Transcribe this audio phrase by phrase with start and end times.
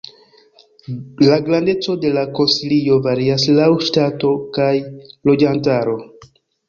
[1.25, 4.71] La grandeco de la konsilio varias laŭ ŝtato kaj
[5.31, 5.95] loĝantaro.